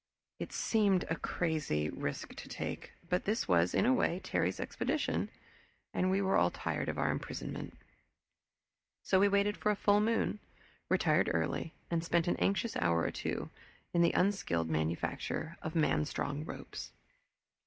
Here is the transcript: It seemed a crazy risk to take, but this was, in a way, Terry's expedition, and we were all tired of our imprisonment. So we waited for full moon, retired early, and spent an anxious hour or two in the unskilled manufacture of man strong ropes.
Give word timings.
It 0.39 0.51
seemed 0.51 1.03
a 1.11 1.15
crazy 1.15 1.91
risk 1.91 2.33
to 2.33 2.49
take, 2.49 2.93
but 3.07 3.25
this 3.25 3.47
was, 3.47 3.75
in 3.75 3.85
a 3.85 3.93
way, 3.93 4.19
Terry's 4.23 4.59
expedition, 4.59 5.29
and 5.93 6.09
we 6.09 6.23
were 6.23 6.37
all 6.37 6.49
tired 6.49 6.89
of 6.89 6.97
our 6.97 7.11
imprisonment. 7.11 7.77
So 9.03 9.19
we 9.19 9.27
waited 9.27 9.57
for 9.57 9.75
full 9.75 9.99
moon, 10.01 10.39
retired 10.89 11.29
early, 11.31 11.75
and 11.91 12.03
spent 12.03 12.27
an 12.27 12.37
anxious 12.37 12.75
hour 12.77 13.01
or 13.03 13.11
two 13.11 13.51
in 13.93 14.01
the 14.01 14.13
unskilled 14.13 14.71
manufacture 14.71 15.55
of 15.61 15.75
man 15.75 16.05
strong 16.05 16.45
ropes. 16.45 16.91